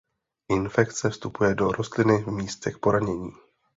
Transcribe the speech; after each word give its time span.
Infekce 0.49 1.09
vstupuje 1.09 1.55
do 1.55 1.71
rostliny 1.71 2.23
v 2.23 2.27
místech 2.27 2.77
poranění. 2.79 3.31